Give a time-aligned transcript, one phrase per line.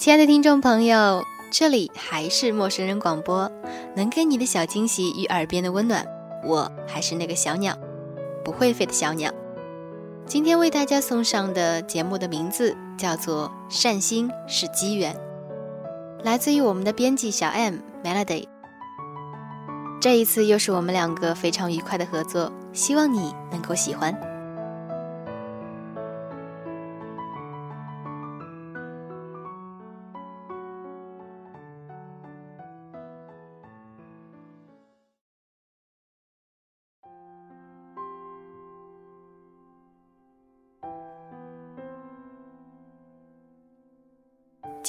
[0.00, 3.52] 亲爱的听众朋友，这里还是陌生人广播，
[3.94, 6.06] 能给你的小惊喜与耳边的温暖，
[6.42, 7.76] 我还是那个小鸟，
[8.42, 9.30] 不会飞的小鸟。
[10.24, 15.14] 今天为大家送上的节目的名字叫做《善心是机缘》，
[16.24, 18.46] 来自于我们的编辑小 M Melody。
[20.00, 24.18] 这一次又是我们两个非常愉快的合作，希望你能够喜欢。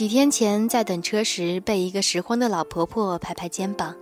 [0.01, 3.95] 几天前，在等车时，被一个拾荒的老婆婆拍拍肩膀，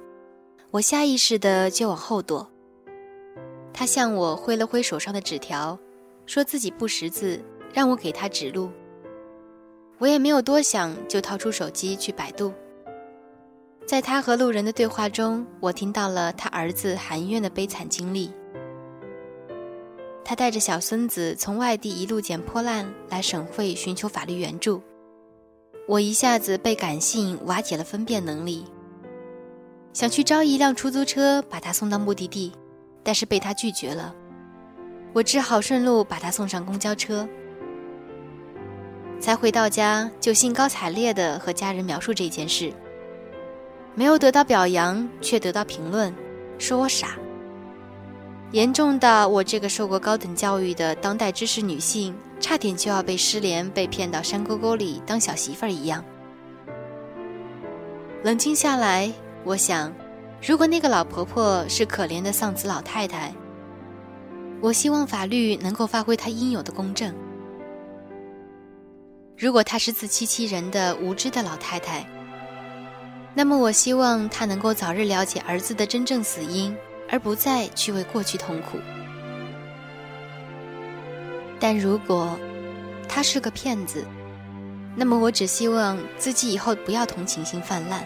[0.71, 2.49] 我下意识的就往后躲。
[3.73, 5.77] 她向我挥了挥手上的纸条，
[6.25, 7.43] 说自己不识字，
[7.73, 8.69] 让我给她指路。
[9.97, 12.53] 我也没有多想，就掏出手机去百度。
[13.85, 18.31] 在她和路人的对话中，我听到了她儿子含冤的悲惨经历。
[20.23, 24.81] 他带着小孙子从外地一路捡破烂来省会寻求法律援助。
[25.89, 28.63] 我一下子被感性瓦解了分辨能力，
[29.91, 32.53] 想去招一辆出租车把他送到目的地，
[33.01, 34.13] 但是被他拒绝了。
[35.13, 37.27] 我只好顺路把他送上公交车。
[39.19, 42.71] 才回到家，就兴高采烈地和家人描述这件事，
[43.95, 46.13] 没有得到表扬，却得到评论，
[46.59, 47.17] 说我傻。
[48.51, 56.03] 严重到我这个受过高等教育的当代知识女性，差点就要被失联、被骗到山沟沟里当小媳妇儿一样。
[58.23, 59.11] 冷静下来，
[59.43, 59.93] 我想，
[60.41, 63.33] 如果那个老婆婆是可怜的丧子老太太，
[64.61, 67.11] 我希望法律能够发挥它应有的公正；
[69.37, 72.05] 如果她是自欺欺人的无知的老太太，
[73.33, 76.75] 那么我希望她能够早日了解儿子的真正死因。
[77.11, 78.77] 而不再去为过去痛苦。
[81.59, 82.39] 但如果
[83.07, 84.05] 他是个骗子，
[84.95, 88.03] 那么我只希望自己以后不要同情心泛滥。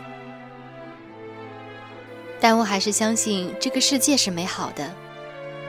[2.39, 4.91] 但我还是相信这个世界是美好的，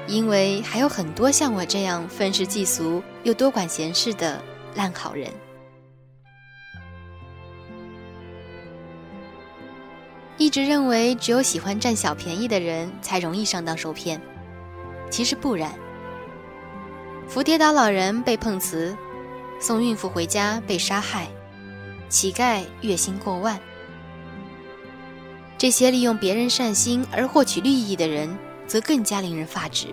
[0.06, 4.42] 因为还有很多像我这样愤世嫉俗又多管闲事的
[4.74, 5.30] 烂好人。
[10.36, 14.20] 一直认为只有喜欢占小便宜的人才容易上当受骗，
[15.10, 15.70] 其实不然。
[17.28, 18.96] 扶跌倒老人被碰瓷，
[19.60, 21.28] 送孕妇回家被杀害，
[22.08, 23.58] 乞丐月薪过万，
[25.58, 28.36] 这些利用别人善心而获取利益的人，
[28.66, 29.88] 则更加令人发指。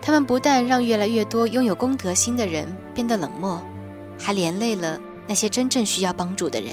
[0.00, 3.60] 他们不但让越来越多拥有公德心的人变得冷漠，
[4.18, 6.72] 还连累了那些真正需要帮助的人。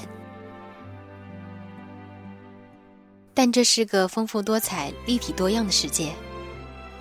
[3.34, 6.12] 但这是个丰富多彩、立体多样的世界，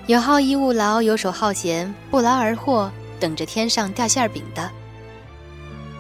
[0.06, 2.92] 有好逸恶劳、游手好闲、不劳而获、
[3.22, 4.70] 等着天上掉馅饼的，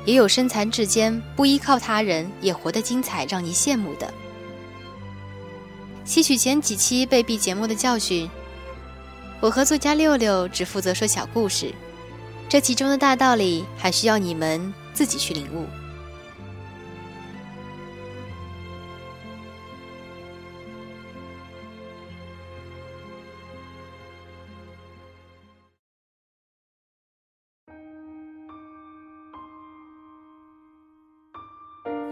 [0.05, 4.13] 也有身残志坚、不依靠他人也活得精彩、让你羡慕的。
[6.03, 8.29] 吸取前几期被毙节目的教训，
[9.39, 11.73] 我和作家六六只负责说小故事，
[12.49, 15.65] 这其中的大道理还需要你们自己去领悟。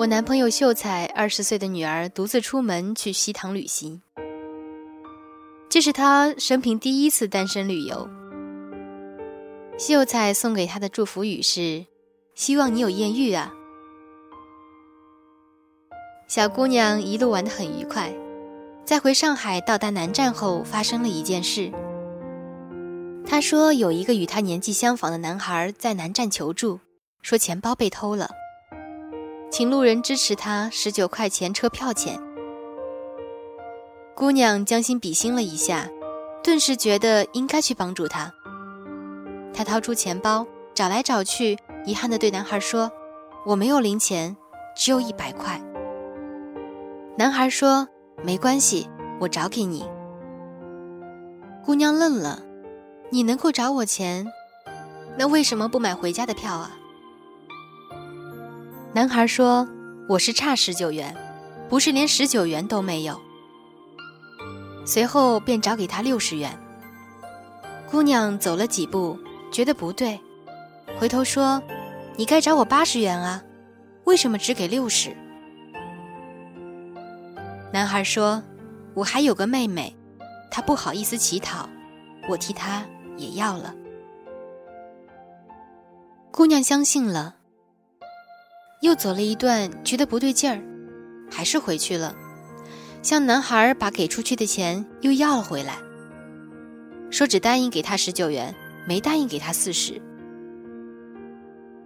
[0.01, 4.01] 我男朋友秀才二十岁的女儿独自出门去西塘旅行，
[5.69, 8.09] 这是他生平第一次单身旅游。
[9.78, 11.85] 秀才送给他的祝福语是
[12.34, 13.53] ：“希望你有艳遇啊。”
[16.28, 18.11] 小姑娘一路玩得很愉快，
[18.84, 21.72] 在回上海到达南站后，发生了一件事。
[23.23, 26.79] 她说有一个与她年纪相仿的男孩在南站求助，
[27.22, 28.31] 说钱包被偷了。
[29.52, 32.18] 请路人支持他十九块钱车票钱。
[34.16, 35.90] 姑娘将心比心了一下，
[36.42, 38.32] 顿时觉得应该去帮助他。
[39.53, 42.90] 她掏出钱包，找来找去，遗憾地对男孩说
[43.46, 44.38] ：“我没有零钱，
[44.74, 45.62] 只有一百块。”
[47.20, 47.86] 男孩说
[48.24, 48.90] ：“没关系，
[49.20, 49.86] 我找给你。”
[51.66, 52.42] 姑娘愣了
[53.12, 54.26] ：“你能够找我钱，
[55.18, 56.72] 那为什么不买回家的票啊？”
[58.93, 59.66] 男孩说
[60.09, 61.16] ：“我是差十九元，
[61.70, 63.17] 不是连十九元都没有。”
[64.85, 66.52] 随后便找给他六十元。
[67.90, 69.17] 姑娘走了几步，
[69.49, 70.20] 觉得不对，
[70.99, 71.64] 回头说
[72.17, 73.41] ：“你该找我八十元啊，
[74.03, 75.16] 为什么只给六十？”
[77.72, 78.43] 男孩说
[78.93, 79.96] ：“我还有个妹妹，
[80.52, 81.70] 她不好意思乞讨，
[82.28, 82.85] 我替她
[83.16, 83.73] 也要了。”
[86.29, 87.35] 姑娘相信了，
[88.81, 90.61] 又走了一段，觉得不对劲儿，
[91.31, 92.16] 还是回去了，
[93.01, 95.78] 向男孩把给出去的钱又要了回来，
[97.11, 98.55] 说只答应给他十九元，
[98.87, 100.01] 没答应给他四十。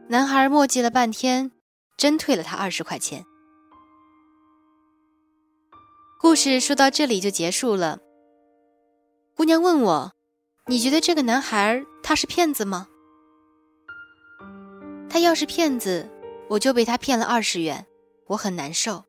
[0.08, 1.52] 男孩磨叽了半天，
[1.98, 3.26] 真退了他二十块钱。
[6.22, 8.00] 故事说到这里就结束了。
[9.36, 10.14] 姑娘问我
[10.68, 12.88] ：“你觉得这个男孩他是骗子吗？”
[15.10, 16.10] 他要是骗子，
[16.48, 17.86] 我就被他骗了二十元，
[18.28, 19.04] 我很难受。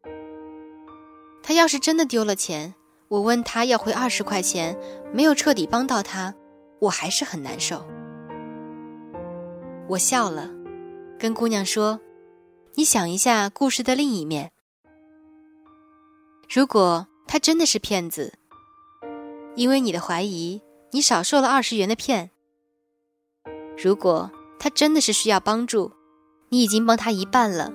[1.43, 2.75] 他要是真的丢了钱，
[3.09, 4.79] 我问他要回二十块钱，
[5.13, 6.35] 没有彻底帮到他，
[6.81, 7.87] 我还是很难受。
[9.89, 10.51] 我笑了，
[11.19, 12.01] 跟姑娘说
[12.75, 14.51] ：“你想一下故事的另一面。”
[16.53, 18.35] 如果他真的是骗子，
[19.55, 20.61] 因为你的怀疑，
[20.91, 22.31] 你少受了二十元的骗。
[23.77, 25.93] 如果他真的是需要帮助，
[26.57, 27.71] 你已经帮他一半了，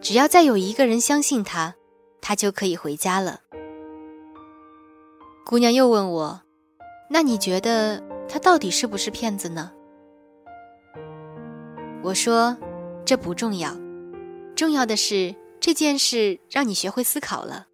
[0.00, 1.74] 只要再有一个人相信他，
[2.22, 3.40] 他就可以回家了。
[5.44, 6.40] 姑娘又问我
[7.12, 9.70] ：“那你觉得他到底是不是骗子呢？”
[12.02, 12.56] 我说
[13.04, 13.76] ：“这不重要，
[14.54, 17.66] 重要的是这件事让你学会思考了。”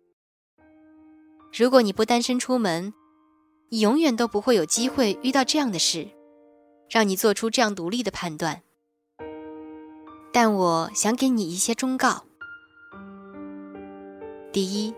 [1.56, 2.92] 如果你不单身出门，
[3.68, 6.08] 你永远都不会有机会遇到这样的事，
[6.90, 8.62] 让你做出这样独立的判断。
[10.32, 12.24] 但我想给你一些忠告：
[14.52, 14.94] 第一，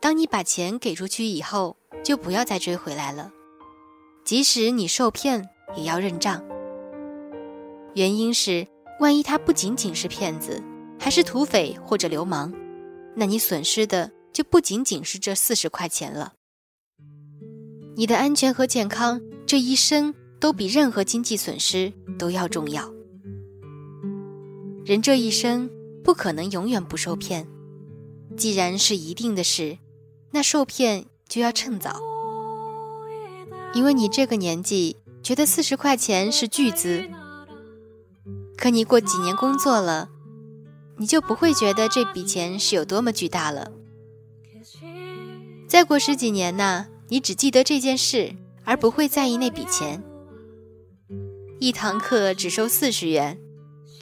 [0.00, 3.30] 当你把钱给出去以后，就不要再追回来了，
[4.24, 6.44] 即使你受骗，也要认账。
[7.94, 8.66] 原因是，
[9.00, 10.62] 万一他不仅仅是骗子，
[10.98, 12.52] 还是土匪或者流氓，
[13.14, 14.12] 那你损失的。
[14.30, 16.34] 就不仅仅是这四十块钱了。
[17.96, 22.88] 你的安全和健康，这一生都比任何经济损失都要重要。
[24.88, 25.68] 人这一生
[26.02, 27.46] 不可能永远不受骗，
[28.38, 29.76] 既然是一定的事，
[30.30, 32.00] 那受骗就要趁早。
[33.74, 37.06] 因为你这个年纪觉得四十块钱是巨资，
[38.56, 40.08] 可你过几年工作了，
[40.96, 43.70] 你就不会觉得这笔钱是有多么巨大了。
[45.68, 48.34] 再过十几年呢，你只记得这件事，
[48.64, 50.02] 而不会在意那笔钱。
[51.58, 53.38] 一堂课只收四十元，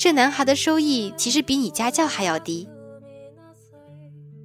[0.07, 2.69] 这男孩的收益其实比你家教还要低。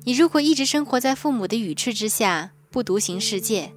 [0.06, 3.72] 你如果一直生活在父母的羽翅之下，不独行世界，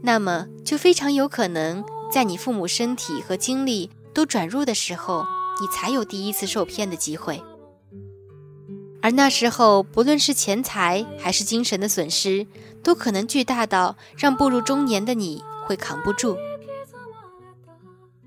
[0.00, 5.26] 那么就非常有可能在你父母身体和精力都转入的时候，
[5.60, 7.42] 你才有第一次受骗的机会。
[9.02, 12.46] 而那时候，不论是钱财还是精神的损失，
[12.80, 16.36] 都可能巨大到让步入中年的你会扛不住。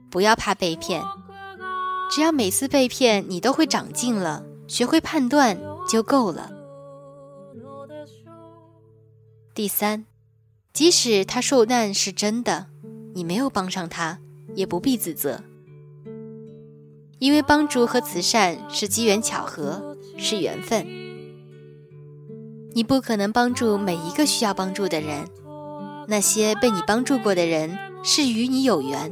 [0.10, 1.02] 不要怕被骗，
[2.12, 5.58] 只要每次被骗你都会长进了，学会判断
[5.90, 6.52] 就够了。
[9.56, 10.06] 第三，
[10.74, 12.68] 即使他受难是真的，
[13.16, 14.20] 你没有帮上他，
[14.56, 15.42] 也不必自责，
[17.20, 19.98] 因为帮助和慈善是机缘巧合。
[20.18, 20.86] 是缘分，
[22.76, 25.28] 你不可能帮助每一个需要帮助的人。
[26.08, 29.12] 那些被你帮助过的人是与你有缘，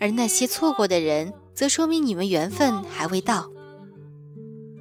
[0.00, 3.50] 而那些错过的人，则说明你们缘分还未到。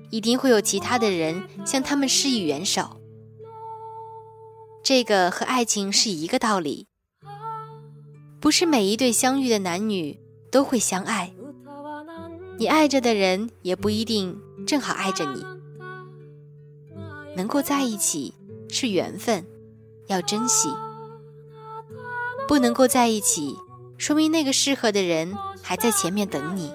[0.10, 2.98] 一定会有其他的人向他们施以援手。
[4.82, 6.88] 这个和爱情是一个道理，
[8.40, 11.32] 不是每一对相遇的男女都会相爱，
[12.58, 14.42] 你爱着的人也不一定。
[14.68, 15.44] 正好爱着你，
[17.36, 18.36] 能够在一起
[18.70, 19.44] 是缘分，
[20.08, 20.70] 要珍惜；
[22.48, 23.56] 不能够在一起，
[24.00, 26.72] 说明那个适合的人还在前面等你。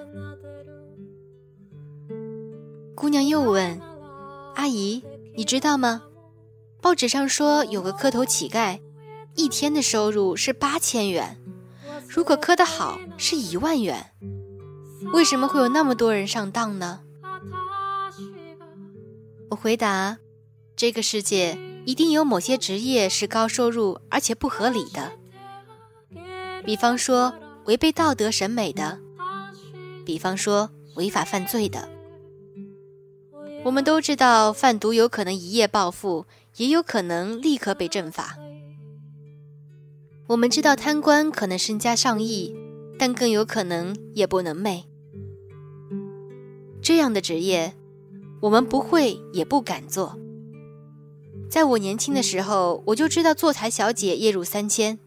[2.95, 3.81] 姑娘又问
[4.55, 5.03] ：“阿姨，
[5.35, 6.03] 你知道吗？
[6.81, 8.79] 报纸上说有个磕头乞丐，
[9.33, 11.41] 一天的收入是八千元，
[12.07, 14.11] 如果磕得好是一万元。
[15.11, 17.01] 为什么会有那么多人上当呢？”
[19.49, 20.19] 我回答
[20.77, 25.13] ：“这个世界一定有某些职业是高收入而且不合理的，
[26.65, 27.31] 比方说
[27.65, 28.99] 违背道德审美的，
[30.03, 31.87] 比方说违法犯罪的。
[33.63, 36.25] 我们都知道，贩毒有可能一夜暴富，
[36.57, 38.37] 也有可能立刻被正法。
[40.27, 42.55] 我们知道，贪官可能身家上亿，
[42.97, 44.85] 但更有可能夜不能寐。”
[46.81, 47.75] 这样的职业，
[48.41, 50.19] 我们不会也不敢做。
[51.47, 54.99] 在我年轻的时候，我就知道坐台小姐月入三千，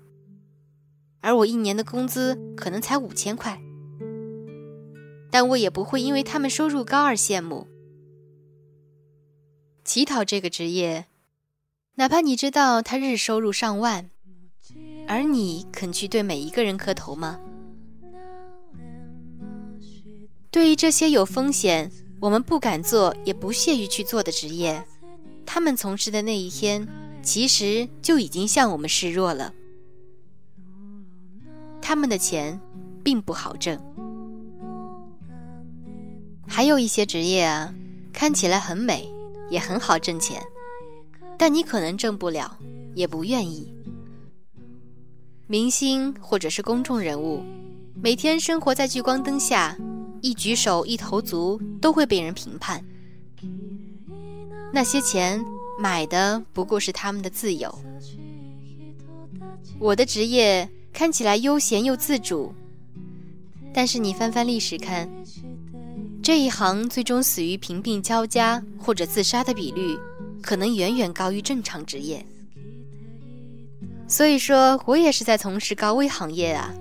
[1.29, 3.61] 而我一年的工资可能才五千块。
[5.31, 7.67] 但我也不会因为他们收入高而羡慕。
[9.85, 11.05] 乞讨这个职业，
[11.97, 14.09] 哪怕你知道他日收入上万，
[15.07, 17.39] 而你肯去对每一个人磕头吗？
[20.51, 21.93] 对于这些有风险、
[22.23, 24.83] 我们不敢做也不屑于去做的职业，
[25.45, 26.89] 他们从事的那一天，
[27.23, 29.53] 其实就已经向我们示弱了。
[31.89, 32.61] 他们的钱
[33.03, 33.81] 并不好挣。
[36.47, 37.75] 还有一些职业啊，
[38.13, 39.11] 看起来很美，
[39.49, 40.39] 也很好挣钱，
[41.39, 42.59] 但你可能挣不了，
[42.95, 43.73] 也不愿意。
[45.47, 47.43] 明星或者是公众人物，
[47.95, 49.75] 每天生活在聚光灯下，
[50.21, 52.85] 一举手一投足都会被人评判。
[54.75, 55.43] 那些钱
[55.81, 57.75] 买的不过是他们的自由。
[59.79, 62.53] 我的职业看起来悠闲又自主，
[63.73, 65.09] 但是你翻翻历史看。
[66.21, 69.97] 这一行最终死于贫病交加或者自杀的比率，
[70.43, 72.25] 可能远远高于正常职业。
[74.07, 76.75] 所以说我也是在从事高危行业啊。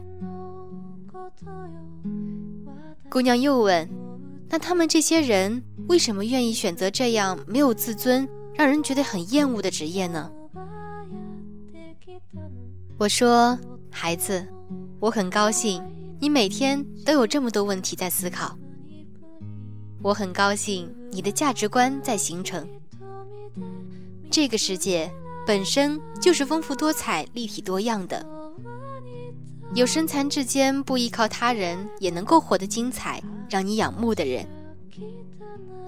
[3.10, 3.88] 姑娘又问
[4.50, 10.30] ：“那他们这些人为什么愿意选择这样没有自尊、让人觉得很厌恶的职业呢？”
[12.98, 13.58] 我说
[14.00, 14.46] ：“孩子，
[15.00, 15.84] 我很高兴
[16.20, 18.56] 你每天都有这么多问题在思考。”
[20.04, 22.66] 我很高兴你的价值观在形成。
[24.30, 25.12] 这个世界
[25.48, 28.24] 本身就是丰富多彩、立体多样的，
[29.74, 34.46] 有身残志坚不依靠他人也能够活得精彩，让你仰慕的人；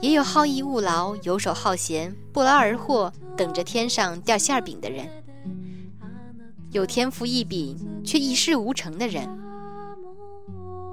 [0.02, 5.06] 也有好逸恶劳、游手好闲、不劳而获，等着天上掉馅饼的人；
[6.72, 9.28] 有天赋异禀却一事无成的人；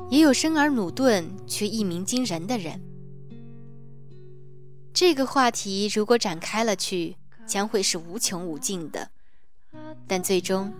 [0.09, 2.80] 也有生而努钝却一鸣惊人的人。
[4.95, 7.16] 这个话题如果展开了去，
[7.47, 9.11] 将会是无穷无尽的。
[10.06, 10.73] 但最终，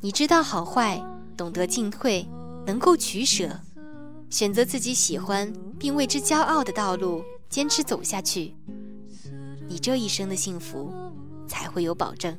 [0.00, 1.00] 你知道好坏，
[1.36, 2.26] 懂得进退，
[2.66, 3.60] 能够取舍，
[4.30, 8.56] 选择自己喜欢并为之骄傲的道路，坚持走下去，
[9.68, 10.92] 你这一生的幸福
[11.46, 12.36] 才会有保证。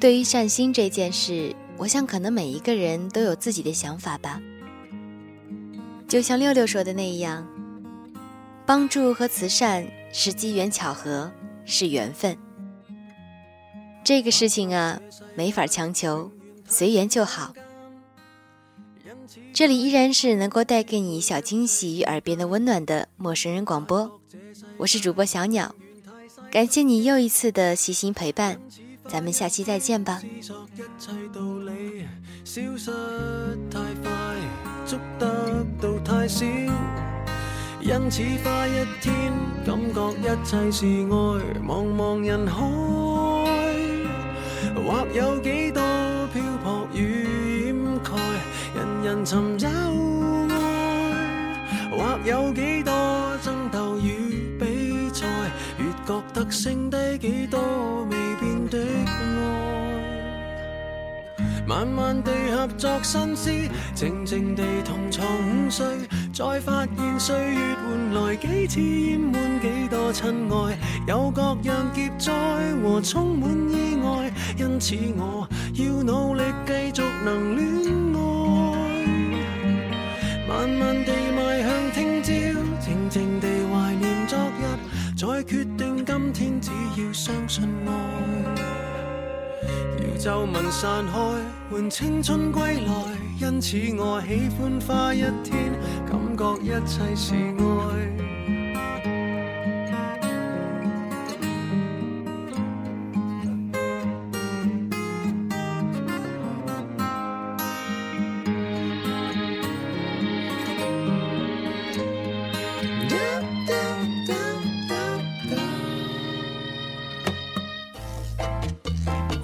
[0.00, 4.38] 对于善心这件事，我想可能每一个人都有自己的想法吧。
[6.06, 7.48] 就像六六说的那样，
[8.66, 11.32] 帮助和慈善是机缘巧合，
[11.64, 12.36] 是缘分。
[14.04, 15.00] 这个事情啊，
[15.34, 16.30] 没法强求，
[16.68, 17.54] 随缘就好。
[19.54, 24.20] 这里依然是能够带给你小惊喜与耳边的温暖的陌生人广播，
[24.76, 25.74] 我是主播小鸟，
[26.50, 28.60] 感谢你又一次的细心陪伴。
[29.08, 30.20] 咱们下期再见吧
[41.62, 43.13] 茫茫人海
[44.86, 45.82] 或有几多
[46.32, 48.10] 漂泊与掩盖
[48.76, 50.52] 人人寻找爱
[51.90, 52.92] 或有几多
[53.42, 55.26] 争斗与比赛
[55.78, 59.10] 越觉得剩低几多未变的爱，
[61.66, 63.50] 慢慢地合作心思，
[63.94, 65.86] 静静地同床午睡，
[66.32, 69.68] 再发现岁月换来几次淹满几
[70.12, 72.32] 亲爱，有各样劫灾
[72.82, 77.66] 和充满意外，因此我要努力继续能恋
[78.14, 78.18] 爱，
[80.48, 82.30] 慢慢地迈向听朝，
[82.80, 84.62] 静静地怀念昨日，
[85.16, 87.90] 再决定今天只要相信爱。
[90.18, 91.12] 皱纹散开，
[91.70, 92.92] 换青春归来。
[93.40, 95.72] 因此我喜欢花一天，
[96.08, 98.33] 感觉一切是爱。